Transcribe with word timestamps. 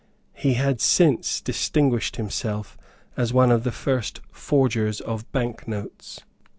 He 0.33 0.55
had 0.55 0.81
since 0.81 1.39
distinguished 1.41 2.15
himself 2.15 2.75
as 3.15 3.33
one 3.33 3.51
of 3.51 3.63
the 3.63 3.71
first 3.71 4.19
forgers 4.31 4.99
of 4.99 5.31
bank 5.31 5.67
notes. 5.67 6.21